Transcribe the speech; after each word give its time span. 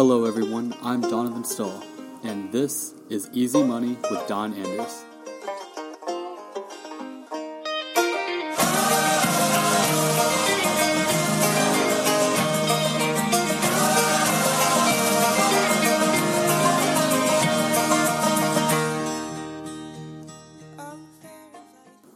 Hello, 0.00 0.24
everyone. 0.24 0.74
I'm 0.82 1.02
Donovan 1.02 1.44
Stahl, 1.44 1.84
and 2.22 2.50
this 2.50 2.94
is 3.10 3.28
Easy 3.34 3.62
Money 3.62 3.98
with 4.10 4.26
Don 4.26 4.54
Anders. 4.54 5.04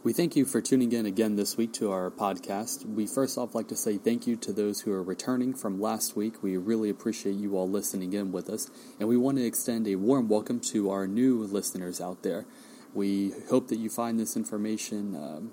We 0.05 0.13
thank 0.13 0.35
you 0.35 0.45
for 0.45 0.61
tuning 0.61 0.91
in 0.91 1.07
again 1.07 1.35
this 1.35 1.57
week 1.57 1.73
to 1.73 1.91
our 1.91 2.11
podcast. 2.11 2.85
We 2.85 3.07
first 3.07 3.39
off 3.39 3.55
like 3.55 3.67
to 3.69 3.75
say 3.75 3.97
thank 3.97 4.27
you 4.27 4.35
to 4.35 4.53
those 4.53 4.81
who 4.81 4.91
are 4.91 5.01
returning 5.01 5.55
from 5.55 5.81
last 5.81 6.15
week. 6.15 6.43
We 6.43 6.57
really 6.57 6.91
appreciate 6.91 7.37
you 7.37 7.57
all 7.57 7.67
listening 7.67 8.13
in 8.13 8.31
with 8.31 8.47
us, 8.47 8.69
and 8.99 9.09
we 9.09 9.17
want 9.17 9.37
to 9.37 9.43
extend 9.43 9.87
a 9.87 9.95
warm 9.95 10.29
welcome 10.29 10.59
to 10.71 10.91
our 10.91 11.07
new 11.07 11.41
listeners 11.45 11.99
out 11.99 12.21
there. 12.21 12.45
We 12.93 13.33
hope 13.49 13.67
that 13.69 13.77
you 13.77 13.89
find 13.89 14.19
this 14.19 14.37
information 14.37 15.15
um, 15.15 15.51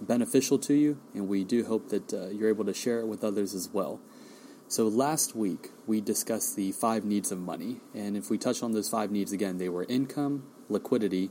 beneficial 0.00 0.58
to 0.60 0.72
you, 0.72 0.98
and 1.12 1.28
we 1.28 1.44
do 1.44 1.66
hope 1.66 1.90
that 1.90 2.10
uh, 2.14 2.28
you're 2.28 2.48
able 2.48 2.64
to 2.64 2.72
share 2.72 3.00
it 3.00 3.06
with 3.06 3.22
others 3.22 3.52
as 3.54 3.68
well. 3.70 4.00
So, 4.66 4.88
last 4.88 5.36
week 5.36 5.72
we 5.86 6.00
discussed 6.00 6.56
the 6.56 6.72
five 6.72 7.04
needs 7.04 7.30
of 7.30 7.38
money, 7.38 7.80
and 7.94 8.16
if 8.16 8.30
we 8.30 8.38
touch 8.38 8.62
on 8.62 8.72
those 8.72 8.88
five 8.88 9.10
needs 9.10 9.30
again, 9.30 9.58
they 9.58 9.68
were 9.68 9.84
income, 9.90 10.44
liquidity, 10.70 11.28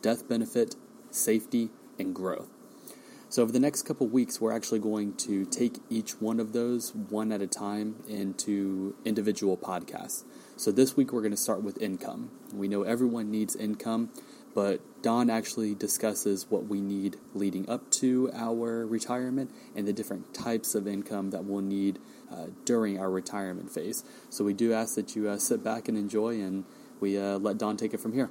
death 0.00 0.28
benefit, 0.28 0.76
safety, 1.14 1.70
and 1.98 2.14
growth. 2.14 2.50
So, 3.34 3.42
over 3.42 3.50
the 3.50 3.58
next 3.58 3.82
couple 3.82 4.06
weeks, 4.06 4.40
we're 4.40 4.52
actually 4.52 4.78
going 4.78 5.16
to 5.16 5.44
take 5.44 5.78
each 5.90 6.20
one 6.20 6.38
of 6.38 6.52
those 6.52 6.94
one 6.94 7.32
at 7.32 7.42
a 7.42 7.48
time 7.48 7.96
into 8.08 8.94
individual 9.04 9.56
podcasts. 9.56 10.22
So, 10.56 10.70
this 10.70 10.96
week 10.96 11.12
we're 11.12 11.20
going 11.20 11.32
to 11.32 11.36
start 11.36 11.60
with 11.62 11.82
income. 11.82 12.30
We 12.52 12.68
know 12.68 12.84
everyone 12.84 13.32
needs 13.32 13.56
income, 13.56 14.10
but 14.54 14.80
Don 15.02 15.30
actually 15.30 15.74
discusses 15.74 16.46
what 16.48 16.66
we 16.66 16.80
need 16.80 17.16
leading 17.34 17.68
up 17.68 17.90
to 17.92 18.30
our 18.34 18.86
retirement 18.86 19.50
and 19.74 19.88
the 19.88 19.92
different 19.92 20.32
types 20.32 20.76
of 20.76 20.86
income 20.86 21.30
that 21.30 21.44
we'll 21.44 21.60
need 21.60 21.98
uh, 22.30 22.46
during 22.64 23.00
our 23.00 23.10
retirement 23.10 23.68
phase. 23.68 24.04
So, 24.30 24.44
we 24.44 24.54
do 24.54 24.72
ask 24.72 24.94
that 24.94 25.16
you 25.16 25.28
uh, 25.28 25.38
sit 25.38 25.64
back 25.64 25.88
and 25.88 25.98
enjoy, 25.98 26.40
and 26.40 26.64
we 27.00 27.18
uh, 27.18 27.38
let 27.38 27.58
Don 27.58 27.76
take 27.76 27.94
it 27.94 27.98
from 27.98 28.12
here. 28.12 28.30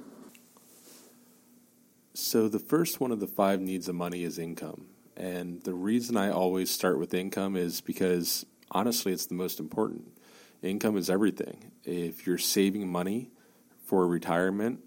So, 2.16 2.48
the 2.48 2.60
first 2.60 3.00
one 3.00 3.10
of 3.10 3.18
the 3.18 3.26
five 3.26 3.60
needs 3.60 3.88
of 3.88 3.96
money 3.96 4.22
is 4.22 4.38
income. 4.38 4.86
And 5.16 5.60
the 5.62 5.74
reason 5.74 6.16
I 6.16 6.30
always 6.30 6.70
start 6.70 7.00
with 7.00 7.12
income 7.12 7.56
is 7.56 7.80
because 7.80 8.46
honestly, 8.70 9.12
it's 9.12 9.26
the 9.26 9.34
most 9.34 9.58
important. 9.58 10.16
Income 10.62 10.96
is 10.96 11.10
everything. 11.10 11.72
If 11.82 12.24
you're 12.24 12.38
saving 12.38 12.88
money 12.88 13.30
for 13.84 14.06
retirement 14.06 14.78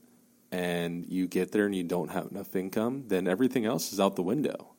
and 0.54 1.06
you 1.06 1.28
get 1.28 1.52
there 1.52 1.66
and 1.66 1.76
you 1.76 1.84
don't 1.84 2.12
have 2.12 2.32
enough 2.32 2.56
income, 2.56 3.04
then 3.08 3.28
everything 3.28 3.66
else 3.66 3.92
is 3.92 4.00
out 4.00 4.16
the 4.16 4.24
window. 4.24 4.74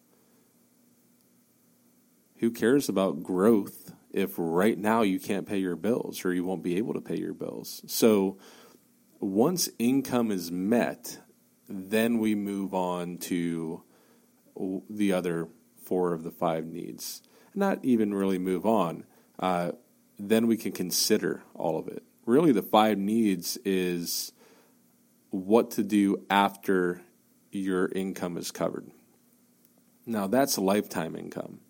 Who 2.39 2.51
cares 2.51 2.89
about 2.89 3.23
growth 3.23 3.93
if 4.11 4.33
right 4.39 4.79
now 4.79 5.03
you 5.03 5.21
can't 5.21 5.47
pay 5.47 5.59
your 5.59 5.77
bills 5.77 6.25
or 6.25 6.33
you 6.33 6.47
won't 6.47 6.63
be 6.63 6.79
able 6.79 6.95
to 6.95 7.01
pay 7.03 7.19
your 7.19 7.35
bills? 7.35 7.83
So, 7.87 8.39
once 9.21 9.69
income 9.79 10.31
is 10.31 10.51
met, 10.51 11.19
then 11.69 12.19
we 12.19 12.35
move 12.35 12.75
on 12.75 13.19
to 13.19 13.83
the 14.91 15.13
other 15.13 15.49
four 15.85 16.13
of 16.13 16.23
the 16.23 16.31
five 16.31 16.67
needs. 16.67 17.23
Not 17.55 17.85
even 17.85 18.15
really 18.15 18.39
move 18.39 18.67
on. 18.67 19.05
Uh, 19.39 19.73
then 20.19 20.47
we 20.47 20.57
can 20.57 20.73
consider 20.73 21.43
all 21.55 21.79
of 21.79 21.89
it. 21.89 22.03
Really, 22.27 22.53
the 22.53 22.63
five 22.63 22.99
needs 22.99 23.57
is 23.65 24.33
what 25.31 25.73
to 25.73 25.83
do 25.83 26.25
after 26.29 27.03
your 27.51 27.89
income 27.89 28.37
is 28.37 28.51
covered. 28.51 28.91
Now, 30.07 30.27
that's 30.27 30.59
lifetime 30.59 31.17
income. 31.17 31.61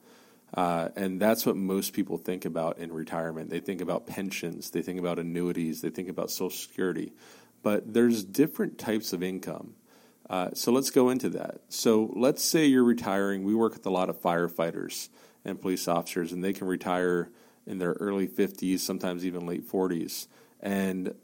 Uh, 0.55 0.89
and 0.97 1.21
that's 1.21 1.45
what 1.45 1.57
most 1.57 1.93
people 1.93 2.17
think 2.17 2.45
about 2.45 2.79
in 2.79 2.93
retirement. 2.93 3.51
They 3.51 3.61
think 3.61 3.81
about 3.81 4.07
pensions, 4.07 4.71
they 4.71 4.81
think 4.81 4.99
about 4.99 5.19
annuities, 5.19 5.83
they 5.83 5.91
think 5.91 6.09
about 6.09 6.31
Social 6.31 6.57
Security. 6.57 7.13
But 7.63 7.93
there's 7.93 8.25
different 8.25 8.79
types 8.79 9.13
of 9.13 9.23
income. 9.23 9.75
Uh, 10.29 10.51
so 10.53 10.73
let's 10.73 10.91
go 10.91 11.09
into 11.09 11.31
that. 11.31 11.61
So 11.69 12.13
let's 12.15 12.45
say 12.45 12.67
you're 12.67 12.85
retiring. 12.85 13.45
We 13.45 13.55
work 13.55 13.75
with 13.75 13.87
a 13.87 13.91
lot 13.91 14.11
of 14.11 14.21
firefighters 14.21 15.09
and 15.45 15.61
police 15.61 15.89
officers, 15.89 16.33
and 16.33 16.45
they 16.45 16.53
can 16.53 16.67
retire 16.67 17.31
in 17.67 17.79
their 17.79 17.93
early 17.93 18.29
50s, 18.29 18.81
sometimes 18.81 19.25
even 19.25 19.47
late 19.47 19.67
40s. 19.67 20.27
And 20.61 21.15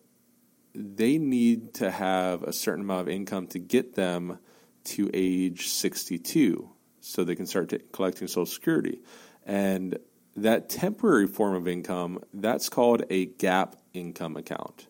they 0.74 1.18
need 1.18 1.74
to 1.74 1.90
have 1.90 2.42
a 2.42 2.52
certain 2.52 2.82
amount 2.82 3.02
of 3.02 3.08
income 3.08 3.46
to 3.48 3.58
get 3.58 3.94
them 3.94 4.38
to 4.84 5.10
age 5.14 5.68
62 5.68 6.70
so 7.00 7.24
they 7.24 7.34
can 7.34 7.46
start 7.46 7.72
collecting 7.92 8.28
Social 8.28 8.46
Security. 8.46 9.00
And 9.44 9.98
that 10.36 10.68
temporary 10.68 11.26
form 11.26 11.54
of 11.54 11.68
income, 11.68 12.20
that's 12.32 12.68
called 12.68 13.04
a 13.10 13.26
gap 13.26 13.76
income 13.92 14.36
account. 14.36 14.88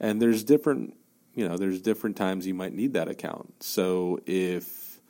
And 0.00 0.20
there's 0.20 0.44
different 0.44 0.96
you 1.34 1.48
know, 1.48 1.56
there's 1.56 1.80
different 1.80 2.16
times 2.16 2.46
you 2.46 2.54
might 2.54 2.74
need 2.74 2.92
that 2.94 3.08
account. 3.08 3.62
So 3.62 4.20
if 4.26 5.00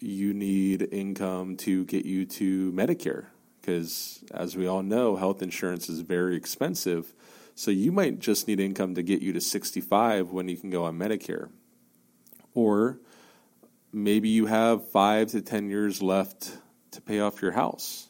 you 0.00 0.32
need 0.34 0.88
income 0.92 1.56
to 1.56 1.84
get 1.86 2.04
you 2.04 2.24
to 2.26 2.72
Medicare, 2.72 3.26
because 3.60 4.22
as 4.32 4.56
we 4.56 4.66
all 4.66 4.82
know, 4.82 5.16
health 5.16 5.42
insurance 5.42 5.88
is 5.88 6.00
very 6.00 6.36
expensive. 6.36 7.14
So 7.54 7.70
you 7.70 7.92
might 7.92 8.18
just 8.18 8.46
need 8.46 8.60
income 8.60 8.94
to 8.96 9.02
get 9.02 9.22
you 9.22 9.32
to 9.32 9.40
65 9.40 10.30
when 10.30 10.48
you 10.48 10.56
can 10.56 10.70
go 10.70 10.84
on 10.84 10.98
Medicare. 10.98 11.48
Or 12.52 12.98
maybe 13.92 14.28
you 14.28 14.46
have 14.46 14.88
five 14.90 15.28
to 15.28 15.40
10 15.40 15.70
years 15.70 16.02
left 16.02 16.58
to 16.92 17.00
pay 17.00 17.20
off 17.20 17.42
your 17.42 17.52
house 17.52 18.08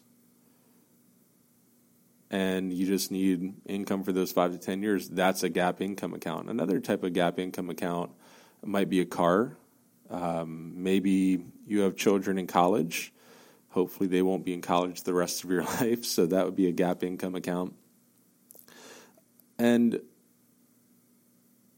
and 2.35 2.73
you 2.73 2.85
just 2.85 3.13
need 3.13 3.55
income 3.65 4.03
for 4.03 4.11
those 4.11 4.33
five 4.33 4.51
to 4.51 4.59
10 4.59 4.83
years, 4.83 5.09
that's 5.09 5.45
a 5.45 5.49
gap 5.49 5.81
income 5.81 6.15
account. 6.15 6.51
Another 6.51 6.81
type 6.81 7.05
of 7.05 7.13
gap 7.13 7.39
income 7.39 7.71
account 7.71 8.11
might 8.65 8.89
be 8.89 8.99
a 8.99 9.05
car. 9.05 9.57
Um, 10.11 10.83
maybe 10.83 11.45
you 11.69 11.83
have 11.83 11.95
children 11.95 12.37
in 12.37 12.49
college. 12.49 13.13
Hopefully, 13.69 14.09
they 14.09 14.21
won't 14.21 14.45
be 14.45 14.53
in 14.53 14.63
college 14.63 15.05
the 15.05 15.15
rest 15.15 15.45
of 15.45 15.51
your 15.51 15.63
life, 15.81 16.05
so 16.05 16.27
that 16.27 16.45
would 16.45 16.57
be 16.57 16.67
a 16.67 16.73
gap 16.73 17.05
income 17.05 17.37
account. 17.37 17.73
And 19.57 20.01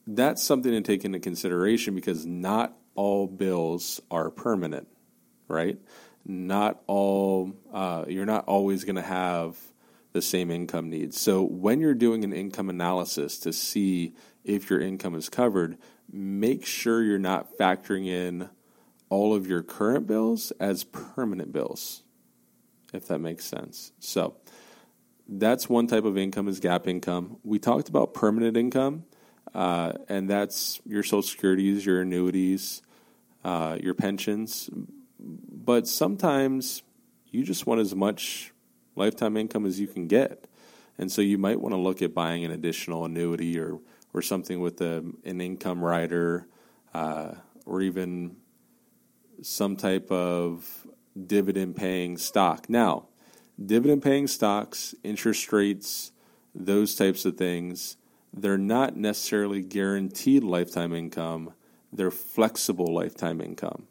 that's 0.06 0.43
something 0.43 0.72
to 0.72 0.81
take 0.81 1.05
into 1.05 1.19
consideration 1.19 1.95
because 1.95 2.25
not 2.25 2.75
all 2.95 3.27
bills 3.27 4.00
are 4.11 4.31
permanent, 4.31 4.89
right? 5.49 5.78
Not 6.25 6.81
all, 6.87 7.53
uh, 7.75 8.06
you're 8.09 8.25
not 8.25 8.47
always 8.47 8.84
going 8.84 8.97
to 8.97 9.03
have 9.03 9.55
the 10.16 10.22
same 10.22 10.50
income 10.50 10.88
needs. 10.88 11.21
So 11.21 11.43
when 11.43 11.78
you're 11.78 11.94
doing 11.94 12.25
an 12.25 12.32
income 12.32 12.71
analysis 12.71 13.38
to 13.41 13.53
see 13.53 14.15
if 14.44 14.71
your 14.71 14.81
income 14.81 15.15
is 15.15 15.28
covered, 15.28 15.77
make 16.10 16.65
sure 16.65 17.03
you're 17.03 17.19
not 17.19 17.59
factoring 17.59 18.06
in 18.06 18.49
all 19.10 19.34
of 19.34 19.47
your 19.47 19.62
current 19.62 20.06
bills 20.06 20.53
as 20.59 20.84
permanent 20.84 21.53
bills, 21.53 22.03
if 22.94 23.06
that 23.09 23.19
makes 23.19 23.44
sense. 23.44 23.93
So 23.99 24.38
that's 25.28 25.69
one 25.69 25.87
type 25.87 26.04
of 26.04 26.16
income 26.16 26.48
is 26.48 26.60
gap 26.60 26.88
income. 26.88 27.37
We 27.44 27.59
talked 27.59 27.91
about 27.91 28.15
permanent 28.15 28.56
income, 28.56 29.04
uh, 29.54 29.93
and 30.09 30.31
that's 30.31 30.81
your 30.87 31.03
social 31.03 31.22
securities, 31.22 31.84
your 31.84 32.00
annuities, 32.00 32.81
uh, 33.44 33.77
your 33.83 33.93
pensions. 33.93 34.71
But 35.21 35.87
sometimes 35.87 36.83
you 37.27 37.44
just 37.44 37.66
want 37.66 37.83
as 37.83 37.94
much 37.94 38.54
lifetime 38.97 39.37
income 39.37 39.67
as 39.67 39.79
you 39.79 39.87
can 39.87 40.09
get. 40.09 40.47
And 40.99 41.12
so 41.12 41.23
you 41.23 41.39
might 41.39 41.60
want 41.60 41.75
to 41.75 41.81
look 41.81 42.03
at 42.03 42.15
buying 42.15 42.45
an 42.45 42.51
additional 42.51 43.04
annuity 43.04 43.59
or, 43.59 43.78
or 44.15 44.22
something 44.22 44.60
with 44.60 44.81
a, 44.81 45.04
an 45.25 45.41
income 45.41 45.84
rider 45.84 46.48
uh, 46.95 47.33
or 47.66 47.83
even 47.83 48.37
some 49.43 49.77
type 49.77 50.10
of 50.10 50.87
dividend 51.27 51.77
paying 51.77 52.16
stock. 52.16 52.69
Now, 52.69 53.09
dividend 53.65 54.03
paying 54.03 54.27
stocks, 54.27 54.95
interest 55.03 55.53
rates, 55.53 56.13
those 56.54 56.95
types 56.95 57.25
of 57.25 57.37
things, 57.37 57.97
they're 58.33 58.59
not 58.59 58.97
necessarily 58.97 59.63
guaranteed 59.63 60.43
lifetime 60.43 60.95
income, 60.95 61.53
they're 61.93 62.10
flexible 62.10 62.93
lifetime 62.93 63.41
income. 63.41 63.87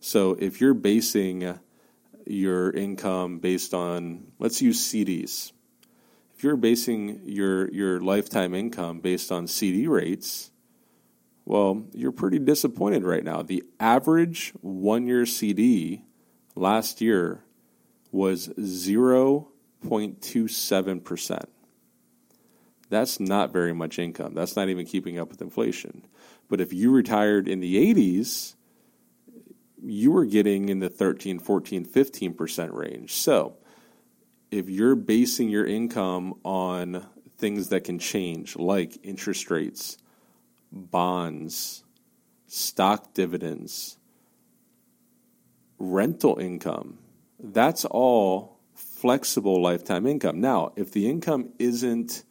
So 0.00 0.36
if 0.38 0.60
you're 0.60 0.74
basing 0.74 1.58
your 2.30 2.70
income 2.70 3.38
based 3.38 3.74
on, 3.74 4.32
let's 4.38 4.62
use 4.62 4.80
CDs. 4.80 5.52
If 6.34 6.44
you're 6.44 6.56
basing 6.56 7.20
your, 7.24 7.70
your 7.70 8.00
lifetime 8.00 8.54
income 8.54 9.00
based 9.00 9.30
on 9.30 9.46
CD 9.46 9.86
rates, 9.86 10.50
well, 11.44 11.84
you're 11.92 12.12
pretty 12.12 12.38
disappointed 12.38 13.04
right 13.04 13.24
now. 13.24 13.42
The 13.42 13.62
average 13.78 14.52
one 14.60 15.06
year 15.06 15.26
CD 15.26 16.04
last 16.54 17.00
year 17.00 17.44
was 18.12 18.48
0.27%. 18.58 21.44
that's 22.88 23.20
not 23.20 23.52
very 23.52 23.72
much 23.72 23.98
income. 23.98 24.34
That's 24.34 24.56
not 24.56 24.68
even 24.68 24.86
keeping 24.86 25.18
up 25.18 25.30
with 25.30 25.42
inflation. 25.42 26.06
But 26.48 26.60
if 26.60 26.72
you 26.72 26.90
retired 26.90 27.48
in 27.48 27.60
the 27.60 27.94
80s, 27.94 28.54
you 29.82 30.12
were 30.12 30.26
getting 30.26 30.68
in 30.68 30.78
the 30.78 30.88
13, 30.88 31.38
14, 31.38 31.84
15% 31.84 32.74
range. 32.74 33.14
So 33.14 33.56
if 34.50 34.68
you're 34.68 34.96
basing 34.96 35.48
your 35.48 35.66
income 35.66 36.34
on 36.44 37.06
things 37.38 37.68
that 37.70 37.84
can 37.84 37.98
change, 37.98 38.56
like 38.56 38.98
interest 39.02 39.50
rates, 39.50 39.96
bonds, 40.70 41.84
stock 42.46 43.14
dividends, 43.14 43.96
rental 45.78 46.38
income, 46.38 46.98
that's 47.38 47.84
all 47.86 48.58
flexible 48.74 49.62
lifetime 49.62 50.06
income. 50.06 50.40
Now, 50.40 50.72
if 50.76 50.92
the 50.92 51.08
income 51.08 51.50
isn't 51.58 52.24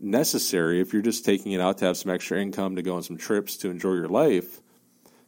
necessary, 0.00 0.80
if 0.80 0.92
you're 0.92 1.02
just 1.02 1.24
taking 1.24 1.52
it 1.52 1.60
out 1.60 1.78
to 1.78 1.84
have 1.84 1.98
some 1.98 2.10
extra 2.10 2.40
income 2.40 2.76
to 2.76 2.82
go 2.82 2.96
on 2.96 3.02
some 3.02 3.18
trips 3.18 3.58
to 3.58 3.68
enjoy 3.68 3.92
your 3.92 4.08
life, 4.08 4.61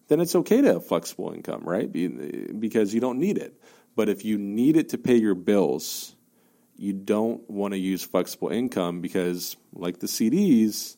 then 0.08 0.20
it's 0.20 0.34
okay 0.34 0.60
to 0.60 0.74
have 0.74 0.86
flexible 0.86 1.32
income, 1.32 1.62
right? 1.64 1.90
Because 1.90 2.94
you 2.94 3.00
don't 3.00 3.18
need 3.18 3.38
it. 3.38 3.60
But 3.96 4.08
if 4.08 4.24
you 4.24 4.38
need 4.38 4.76
it 4.76 4.90
to 4.90 4.98
pay 4.98 5.16
your 5.16 5.34
bills, 5.34 6.16
you 6.76 6.92
don't 6.92 7.48
want 7.48 7.72
to 7.72 7.78
use 7.78 8.02
flexible 8.02 8.48
income 8.48 9.00
because, 9.00 9.56
like 9.72 10.00
the 10.00 10.06
CDs, 10.06 10.96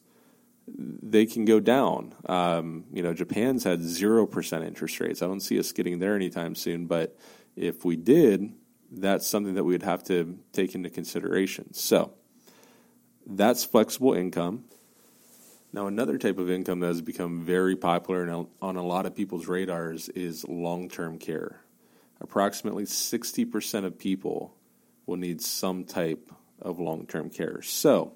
they 0.66 1.26
can 1.26 1.44
go 1.44 1.60
down. 1.60 2.14
Um, 2.26 2.84
you 2.92 3.02
know, 3.02 3.12
Japan's 3.12 3.64
had 3.64 3.80
0% 3.80 4.66
interest 4.66 5.00
rates. 5.00 5.22
I 5.22 5.26
don't 5.26 5.40
see 5.40 5.58
us 5.58 5.72
getting 5.72 5.98
there 5.98 6.16
anytime 6.16 6.54
soon, 6.54 6.86
but 6.86 7.16
if 7.54 7.84
we 7.84 7.96
did, 7.96 8.52
that's 8.90 9.26
something 9.26 9.54
that 9.54 9.64
we 9.64 9.74
would 9.74 9.82
have 9.82 10.02
to 10.04 10.38
take 10.52 10.74
into 10.74 10.90
consideration. 10.90 11.74
So, 11.74 12.14
that's 13.26 13.64
flexible 13.64 14.14
income. 14.14 14.64
Now, 15.76 15.88
another 15.88 16.16
type 16.16 16.38
of 16.38 16.50
income 16.50 16.80
that 16.80 16.86
has 16.86 17.02
become 17.02 17.42
very 17.42 17.76
popular 17.76 18.22
and 18.22 18.46
on 18.62 18.76
a 18.76 18.82
lot 18.82 19.04
of 19.04 19.14
people's 19.14 19.46
radars 19.46 20.08
is 20.08 20.48
long 20.48 20.88
term 20.88 21.18
care. 21.18 21.60
Approximately 22.18 22.84
60% 22.84 23.84
of 23.84 23.98
people 23.98 24.56
will 25.04 25.18
need 25.18 25.42
some 25.42 25.84
type 25.84 26.32
of 26.62 26.80
long 26.80 27.04
term 27.04 27.28
care. 27.28 27.60
So, 27.60 28.14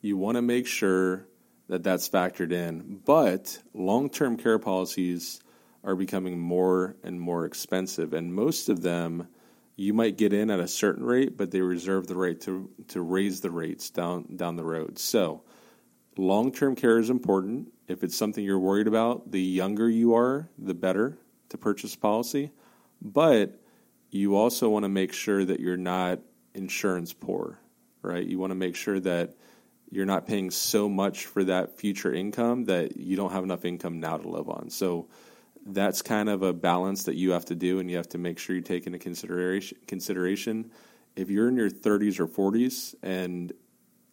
you 0.00 0.16
want 0.16 0.36
to 0.36 0.42
make 0.42 0.68
sure 0.68 1.26
that 1.68 1.82
that's 1.82 2.08
factored 2.08 2.52
in. 2.52 3.00
But 3.04 3.58
long 3.74 4.08
term 4.08 4.36
care 4.36 4.60
policies 4.60 5.40
are 5.82 5.96
becoming 5.96 6.38
more 6.38 6.94
and 7.02 7.20
more 7.20 7.46
expensive, 7.46 8.12
and 8.12 8.32
most 8.32 8.68
of 8.68 8.82
them 8.82 9.26
you 9.74 9.92
might 9.92 10.16
get 10.16 10.32
in 10.32 10.52
at 10.52 10.60
a 10.60 10.68
certain 10.68 11.02
rate, 11.02 11.36
but 11.36 11.50
they 11.50 11.62
reserve 11.62 12.06
the 12.06 12.14
right 12.14 12.40
to, 12.42 12.70
to 12.86 13.02
raise 13.02 13.40
the 13.40 13.50
rates 13.50 13.90
down, 13.90 14.36
down 14.36 14.54
the 14.54 14.62
road. 14.62 15.00
So, 15.00 15.42
long 16.16 16.52
term 16.52 16.74
care 16.74 16.98
is 16.98 17.10
important. 17.10 17.72
If 17.88 18.02
it's 18.02 18.16
something 18.16 18.44
you're 18.44 18.58
worried 18.58 18.86
about, 18.86 19.30
the 19.30 19.40
younger 19.40 19.88
you 19.88 20.14
are, 20.14 20.48
the 20.58 20.74
better 20.74 21.18
to 21.50 21.58
purchase 21.58 21.94
policy. 21.96 22.50
But 23.00 23.60
you 24.10 24.36
also 24.36 24.68
want 24.68 24.84
to 24.84 24.88
make 24.88 25.12
sure 25.12 25.44
that 25.44 25.60
you're 25.60 25.76
not 25.76 26.20
insurance 26.54 27.12
poor, 27.12 27.58
right? 28.02 28.24
You 28.24 28.38
want 28.38 28.50
to 28.50 28.56
make 28.56 28.76
sure 28.76 29.00
that 29.00 29.34
you're 29.90 30.06
not 30.06 30.26
paying 30.26 30.50
so 30.50 30.88
much 30.88 31.26
for 31.26 31.44
that 31.44 31.78
future 31.78 32.14
income 32.14 32.64
that 32.64 32.96
you 32.96 33.16
don't 33.16 33.32
have 33.32 33.44
enough 33.44 33.64
income 33.64 34.00
now 34.00 34.16
to 34.16 34.28
live 34.28 34.48
on. 34.48 34.70
So 34.70 35.08
that's 35.66 36.02
kind 36.02 36.28
of 36.28 36.42
a 36.42 36.52
balance 36.52 37.04
that 37.04 37.16
you 37.16 37.32
have 37.32 37.44
to 37.46 37.54
do, 37.54 37.78
and 37.78 37.90
you 37.90 37.96
have 37.96 38.08
to 38.10 38.18
make 38.18 38.38
sure 38.38 38.56
you 38.56 38.62
take 38.62 38.86
into 38.86 38.98
consideration. 38.98 39.78
Consideration. 39.86 40.70
If 41.14 41.30
you're 41.30 41.48
in 41.48 41.56
your 41.56 41.70
30s 41.70 42.18
or 42.20 42.26
40s 42.26 42.94
and 43.02 43.52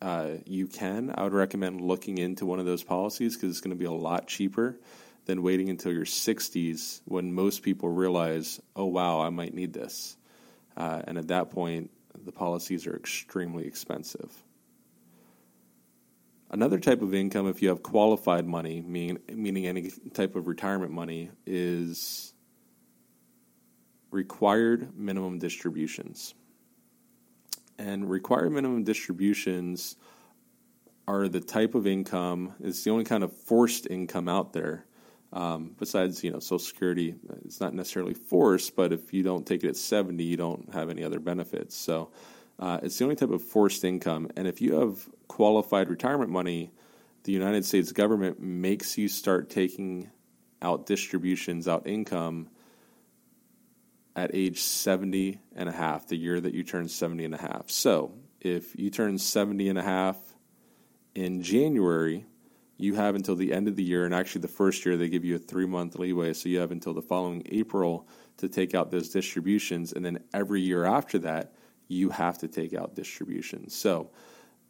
uh, 0.02 0.30
you 0.46 0.68
can, 0.68 1.14
I 1.16 1.24
would 1.24 1.34
recommend 1.34 1.82
looking 1.82 2.18
into 2.18 2.46
one 2.46 2.60
of 2.60 2.66
those 2.66 2.84
policies 2.84 3.36
because 3.36 3.50
it's 3.50 3.62
going 3.62 3.76
to 3.76 3.80
be 3.80 3.86
a 3.86 3.92
lot 3.92 4.28
cheaper 4.28 4.80
than 5.26 5.44
waiting 5.44 5.70
until 5.70 5.92
your 5.92 6.06
60s 6.06 7.02
when 7.06 7.34
most 7.34 7.62
people 7.62 7.90
realize, 7.90 8.62
oh, 8.76 8.86
wow, 8.86 9.20
I 9.22 9.30
might 9.30 9.54
need 9.54 9.74
this. 9.74 10.18
Uh, 10.78 11.02
and 11.06 11.18
at 11.18 11.28
that 11.28 11.52
point, 11.52 11.92
the 12.26 12.32
policies 12.32 12.88
are 12.88 12.96
extremely 12.96 13.66
expensive. 13.66 14.32
Another 16.50 16.80
type 16.80 17.02
of 17.02 17.14
income, 17.14 17.48
if 17.48 17.62
you 17.62 17.70
have 17.70 17.84
qualified 17.84 18.48
money, 18.48 18.82
meaning, 18.82 19.20
meaning 19.32 19.68
any 19.68 19.92
type 20.14 20.36
of 20.36 20.48
retirement 20.48 20.92
money, 20.92 21.30
is 21.46 22.34
required 24.10 24.98
minimum 24.98 25.38
distributions. 25.38 26.34
And 27.80 28.08
required 28.08 28.52
minimum 28.52 28.84
distributions 28.84 29.96
are 31.08 31.28
the 31.28 31.40
type 31.40 31.74
of 31.74 31.88
income, 31.88 32.54
it's 32.60 32.84
the 32.84 32.92
only 32.92 33.04
kind 33.06 33.24
of 33.24 33.36
forced 33.36 33.88
income 33.90 34.28
out 34.28 34.54
there 34.54 34.86
um, 35.32 35.76
besides, 35.78 36.24
you 36.24 36.32
know, 36.32 36.40
Social 36.40 36.60
Security, 36.60 37.16
it's 37.46 37.60
not 37.60 37.74
necessarily 37.74 38.14
forced, 38.14 38.76
but 38.76 38.92
if 38.92 39.14
you 39.14 39.22
don't 39.22 39.46
take 39.46 39.64
it 39.64 39.70
at 39.70 39.78
70, 39.78 40.24
you 40.24 40.38
don't 40.38 40.74
have 40.74 40.90
any 40.90 41.04
other 41.04 41.20
benefits. 41.20 41.76
So 41.76 42.10
uh, 42.58 42.80
it's 42.82 42.98
the 42.98 43.04
only 43.04 43.16
type 43.16 43.30
of 43.30 43.44
forced 43.44 43.84
income. 43.84 44.30
And 44.36 44.48
if 44.48 44.60
you 44.60 44.80
have 44.80 45.08
qualified 45.28 45.90
retirement 45.90 46.32
money, 46.32 46.72
the 47.24 47.32
United 47.32 47.64
States 47.64 47.92
government 47.92 48.40
makes 48.40 48.98
you 48.98 49.08
start 49.08 49.50
taking 49.50 50.10
out 50.62 50.88
distributions, 50.88 51.68
out 51.68 51.86
income 51.86 52.50
at 54.20 54.32
age 54.34 54.60
70 54.60 55.40
and 55.56 55.70
a 55.70 55.72
half, 55.72 56.08
the 56.08 56.18
year 56.18 56.42
that 56.42 56.54
you 56.54 56.64
turn 56.64 56.90
70 56.90 57.24
and 57.24 57.34
a 57.34 57.38
half. 57.38 57.70
So 57.70 58.14
if 58.42 58.78
you 58.78 58.90
turn 58.90 59.18
70 59.18 59.70
and 59.70 59.80
a 59.80 59.82
half 59.82 60.18
in 61.16 61.42
January, 61.42 62.26
you 62.76 62.96
have 62.96 63.16
until 63.16 63.36
the 63.36 63.54
end 63.54 63.70
of 63.70 63.78
the 63.78 63.84
year, 63.84 64.06
and 64.06 64.14
actually 64.14 64.42
the 64.42 64.50
first 64.50 64.86
year 64.86 64.98
they 64.98 65.08
give 65.08 65.24
you 65.24 65.36
a 65.36 65.40
three 65.40 65.66
month 65.66 65.98
leeway, 65.98 66.34
so 66.34 66.50
you 66.50 66.60
have 66.60 66.72
until 66.72 66.94
the 66.94 67.02
following 67.02 67.44
April 67.46 68.08
to 68.38 68.50
take 68.50 68.76
out 68.76 68.92
those 68.92 69.10
distributions, 69.10 69.94
and 69.94 70.06
then 70.06 70.20
every 70.34 70.62
year 70.62 70.84
after 70.84 71.20
that, 71.20 71.54
you 71.88 72.10
have 72.10 72.38
to 72.40 72.48
take 72.48 72.74
out 72.74 72.96
distributions. 72.96 73.74
So 73.74 74.12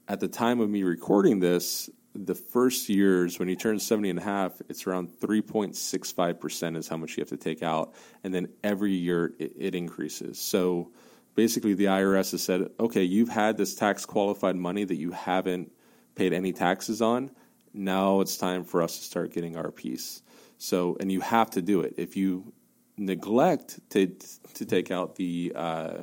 at 0.09 0.19
the 0.19 0.27
time 0.27 0.59
of 0.59 0.69
me 0.69 0.83
recording 0.83 1.39
this, 1.39 1.89
the 2.13 2.35
first 2.35 2.89
years 2.89 3.39
when 3.39 3.47
you 3.47 3.56
turn 3.56 3.79
70 3.79 4.09
and 4.09 4.19
a 4.19 4.23
half, 4.23 4.61
it's 4.67 4.85
around 4.85 5.09
3.65% 5.09 6.75
is 6.75 6.88
how 6.88 6.97
much 6.97 7.15
you 7.15 7.21
have 7.21 7.29
to 7.29 7.38
take 7.38 7.63
out. 7.63 7.94
And 8.23 8.33
then 8.33 8.50
every 8.63 8.94
year 8.94 9.33
it, 9.39 9.53
it 9.57 9.75
increases. 9.75 10.39
So 10.39 10.91
basically, 11.35 11.75
the 11.75 11.85
IRS 11.85 12.31
has 12.31 12.44
said, 12.44 12.69
okay, 12.79 13.03
you've 13.03 13.29
had 13.29 13.56
this 13.56 13.75
tax 13.75 14.06
qualified 14.06 14.56
money 14.56 14.83
that 14.83 14.97
you 14.97 15.11
haven't 15.11 15.72
paid 16.15 16.34
any 16.34 16.51
taxes 16.51 17.01
on 17.01 17.31
now 17.74 18.22
it's 18.22 18.38
time 18.38 18.63
for 18.63 18.81
us 18.81 18.98
to 18.98 19.03
start 19.03 19.34
getting 19.34 19.55
our 19.55 19.72
piece. 19.72 20.22
So, 20.57 20.98
and 21.00 21.12
you 21.12 21.22
have 21.22 21.50
to 21.51 21.62
do 21.62 21.81
it. 21.81 21.93
If 21.98 22.17
you 22.17 22.51
neglect 22.98 23.79
to 23.91 24.07
to 24.55 24.65
take 24.65 24.91
out 24.91 25.15
the 25.15 25.53
uh, 25.55 25.98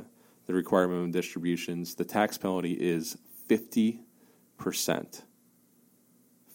the 0.47 0.55
required 0.55 0.89
minimum 0.89 1.11
distributions, 1.11 1.95
the 1.95 2.05
tax 2.05 2.39
penalty 2.39 2.73
is 2.73 3.19
fifty 3.49 4.01
percent, 4.59 5.23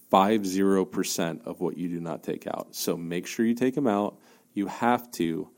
five 0.10 0.46
zero 0.46 0.86
percent 0.86 1.42
of 1.46 1.60
what 1.60 1.78
you 1.78 1.90
do 1.90 2.00
not 2.00 2.24
take 2.24 2.48
out. 2.48 2.76
So 2.76 2.98
make 2.98 3.28
sure 3.28 3.46
you 3.46 3.56
take 3.56 3.76
them 3.76 3.88
out. 3.88 4.18
You 4.54 4.68
have 4.68 5.12
to. 5.14 5.50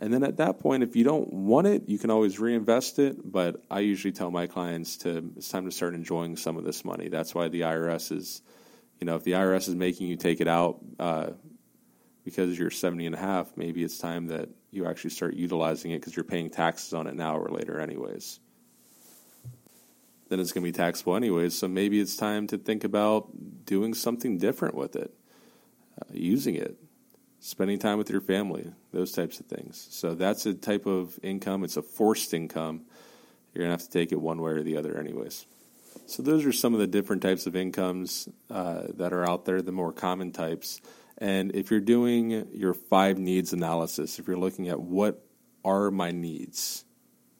And 0.00 0.12
then 0.12 0.22
at 0.22 0.36
that 0.36 0.60
point, 0.60 0.84
if 0.84 0.94
you 0.94 1.02
don't 1.02 1.32
want 1.32 1.66
it, 1.66 1.88
you 1.88 1.98
can 1.98 2.10
always 2.10 2.38
reinvest 2.38 3.00
it. 3.00 3.16
But 3.24 3.64
I 3.68 3.80
usually 3.80 4.12
tell 4.12 4.30
my 4.30 4.46
clients 4.46 4.98
to 4.98 5.32
it's 5.36 5.48
time 5.48 5.64
to 5.64 5.72
start 5.72 5.94
enjoying 5.94 6.36
some 6.36 6.56
of 6.56 6.64
this 6.64 6.84
money. 6.84 7.08
That's 7.08 7.34
why 7.34 7.48
the 7.48 7.62
IRS 7.62 8.12
is 8.12 8.42
you 9.00 9.06
know, 9.06 9.16
if 9.16 9.24
the 9.24 9.32
IRS 9.32 9.68
is 9.68 9.74
making 9.74 10.08
you 10.08 10.16
take 10.16 10.40
it 10.40 10.48
out 10.48 10.78
uh, 10.98 11.30
because 12.24 12.58
you're 12.58 12.70
70 12.70 13.06
and 13.06 13.14
a 13.14 13.18
half, 13.18 13.56
maybe 13.56 13.84
it's 13.84 13.98
time 13.98 14.26
that 14.28 14.48
you 14.70 14.86
actually 14.86 15.10
start 15.10 15.34
utilizing 15.34 15.92
it 15.92 16.00
because 16.00 16.16
you're 16.16 16.24
paying 16.24 16.50
taxes 16.50 16.92
on 16.92 17.06
it 17.06 17.14
now 17.14 17.36
or 17.36 17.48
later, 17.50 17.80
anyways. 17.80 18.40
Then 20.28 20.40
it's 20.40 20.52
going 20.52 20.62
to 20.64 20.70
be 20.70 20.76
taxable 20.76 21.16
anyways. 21.16 21.56
So 21.56 21.68
maybe 21.68 22.00
it's 22.00 22.16
time 22.16 22.46
to 22.48 22.58
think 22.58 22.84
about 22.84 23.64
doing 23.64 23.94
something 23.94 24.38
different 24.38 24.74
with 24.74 24.94
it, 24.96 25.14
uh, 26.00 26.12
using 26.12 26.54
it, 26.54 26.76
spending 27.40 27.78
time 27.78 27.98
with 27.98 28.10
your 28.10 28.20
family, 28.20 28.72
those 28.92 29.12
types 29.12 29.40
of 29.40 29.46
things. 29.46 29.88
So 29.90 30.14
that's 30.14 30.44
a 30.44 30.54
type 30.54 30.86
of 30.86 31.18
income. 31.22 31.64
It's 31.64 31.76
a 31.76 31.82
forced 31.82 32.34
income. 32.34 32.82
You're 33.54 33.64
going 33.64 33.76
to 33.76 33.82
have 33.82 33.90
to 33.90 33.98
take 33.98 34.12
it 34.12 34.20
one 34.20 34.40
way 34.42 34.52
or 34.52 34.62
the 34.62 34.76
other, 34.76 34.98
anyways. 34.98 35.46
So 36.06 36.22
those 36.22 36.44
are 36.44 36.52
some 36.52 36.74
of 36.74 36.80
the 36.80 36.86
different 36.86 37.22
types 37.22 37.46
of 37.46 37.56
incomes 37.56 38.28
uh, 38.50 38.82
that 38.94 39.12
are 39.12 39.28
out 39.28 39.44
there, 39.44 39.62
the 39.62 39.72
more 39.72 39.92
common 39.92 40.32
types. 40.32 40.80
And 41.16 41.54
if 41.54 41.70
you're 41.70 41.80
doing 41.80 42.48
your 42.52 42.74
five 42.74 43.18
needs 43.18 43.52
analysis, 43.52 44.18
if 44.18 44.28
you're 44.28 44.36
looking 44.36 44.68
at 44.68 44.80
what 44.80 45.24
are 45.64 45.90
my 45.90 46.12
needs 46.12 46.84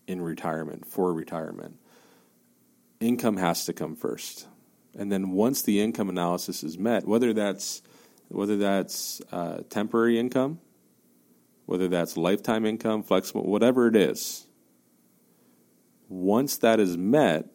in 0.07 0.21
retirement 0.21 0.87
for 0.87 1.12
retirement, 1.12 1.77
income 3.00 3.37
has 3.37 3.64
to 3.67 3.73
come 3.73 3.97
first. 3.97 4.47
And 4.97 5.12
then 5.12 5.31
once 5.31 5.62
the 5.62 5.81
income 5.81 6.09
analysis 6.09 6.62
is 6.64 6.78
met, 6.78 7.07
whether 7.07 7.33
that's 7.33 7.83
whether 8.28 8.57
that's 8.57 9.23
uh, 9.33 9.62
temporary 9.71 10.19
income, 10.19 10.61
whether 11.64 11.88
that's 11.88 12.17
lifetime 12.17 12.67
income, 12.67 13.02
flexible, 13.02 13.45
whatever 13.45 13.88
it 13.88 13.97
is, 13.97 14.47
once 16.09 16.59
that 16.59 16.78
is 16.78 16.97
met, 16.97 17.47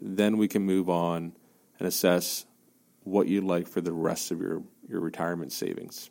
then 0.00 0.36
we 0.36 0.46
can 0.46 0.62
move 0.62 0.88
on 0.88 1.32
and 1.78 1.88
assess 1.88 2.46
what 3.02 3.26
you'd 3.26 3.44
like 3.44 3.66
for 3.66 3.80
the 3.80 3.92
rest 3.92 4.30
of 4.30 4.40
your, 4.40 4.62
your 4.88 5.00
retirement 5.00 5.52
savings. 5.52 6.10